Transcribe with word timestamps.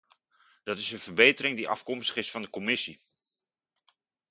Dat 0.63 0.77
is 0.77 0.91
een 0.91 0.99
verbetering 0.99 1.55
die 1.57 1.69
afkomstig 1.69 2.15
is 2.15 2.31
van 2.31 2.41
de 2.41 2.49
commissie. 2.49 2.99